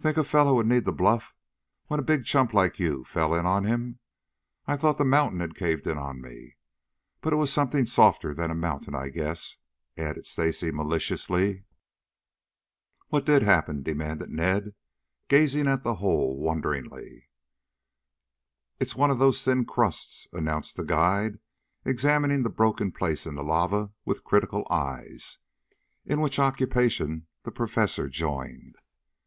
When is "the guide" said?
20.78-21.38